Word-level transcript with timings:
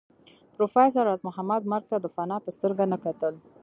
پروفېسر 0.55 1.03
راز 1.07 1.21
محمد 1.27 1.61
مرګ 1.71 1.85
ته 1.91 1.97
د 1.99 2.05
فناء 2.15 2.39
په 2.45 2.49
سترګه 2.55 2.83
نه 2.91 2.97
کتل 3.05 3.33